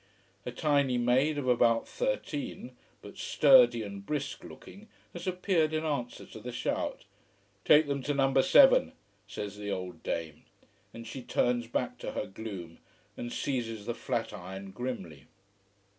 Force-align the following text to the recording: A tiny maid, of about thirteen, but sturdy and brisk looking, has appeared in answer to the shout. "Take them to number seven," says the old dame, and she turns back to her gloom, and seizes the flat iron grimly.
A 0.47 0.51
tiny 0.51 0.97
maid, 0.97 1.37
of 1.37 1.47
about 1.47 1.87
thirteen, 1.87 2.75
but 3.03 3.19
sturdy 3.19 3.83
and 3.83 4.03
brisk 4.03 4.43
looking, 4.43 4.87
has 5.13 5.27
appeared 5.27 5.75
in 5.75 5.85
answer 5.85 6.25
to 6.25 6.39
the 6.39 6.51
shout. 6.51 7.05
"Take 7.65 7.85
them 7.87 8.01
to 8.01 8.15
number 8.15 8.41
seven," 8.41 8.93
says 9.27 9.57
the 9.59 9.69
old 9.69 10.01
dame, 10.01 10.41
and 10.91 11.05
she 11.05 11.21
turns 11.21 11.67
back 11.67 11.99
to 11.99 12.13
her 12.13 12.25
gloom, 12.25 12.79
and 13.15 13.31
seizes 13.31 13.85
the 13.85 13.93
flat 13.93 14.33
iron 14.33 14.71
grimly. 14.71 15.25